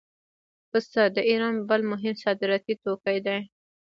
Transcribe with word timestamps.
پسته 0.69 1.01
د 1.15 1.17
ایران 1.29 1.55
بل 1.69 1.81
مهم 1.91 2.13
صادراتي 2.23 2.73
توکی 2.83 3.17
دی. 3.25 3.37